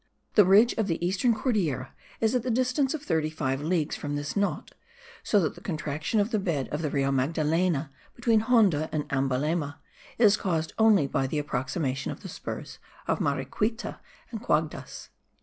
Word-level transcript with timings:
The 0.33 0.45
ridge 0.45 0.73
of 0.79 0.87
the 0.87 0.97
eastern 1.05 1.35
Cordillera 1.35 1.93
is 2.19 2.33
at 2.33 2.41
the 2.41 2.49
distance 2.49 2.95
of 2.95 3.03
thirty 3.03 3.29
five 3.29 3.61
leagues 3.61 3.95
from 3.95 4.15
this 4.15 4.35
knot, 4.35 4.73
so 5.21 5.39
that 5.41 5.53
the 5.53 5.61
contraction 5.61 6.19
of 6.19 6.31
the 6.31 6.39
bed 6.39 6.67
of 6.69 6.81
the 6.81 6.89
Rio 6.89 7.11
Magdalena, 7.11 7.91
between 8.15 8.39
Honda 8.39 8.89
and 8.91 9.07
Ambalema, 9.09 9.77
is 10.17 10.37
caused 10.37 10.73
only 10.79 11.05
by 11.05 11.27
the 11.27 11.37
approximation 11.37 12.11
of 12.11 12.23
the 12.23 12.29
spurs 12.29 12.79
of 13.07 13.19
Mariquita 13.19 13.99
and 14.31 14.41
Guaduas. 14.41 15.09